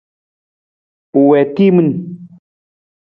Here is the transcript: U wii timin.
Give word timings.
U 1.19 1.19
wii 1.27 1.47
timin. 1.55 1.89